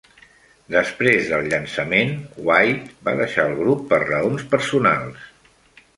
Després 0.75 1.27
del 1.33 1.49
llançament, 1.51 2.15
White 2.47 3.07
va 3.09 3.15
deixar 3.23 3.45
el 3.51 3.55
grup 3.63 3.85
per 3.93 4.03
raons 4.09 4.51
personals. 4.55 5.25